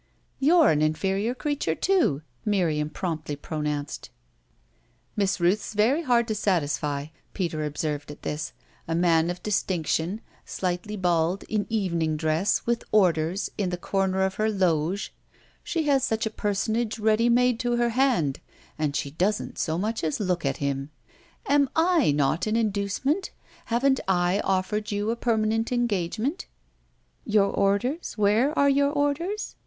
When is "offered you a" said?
24.39-25.15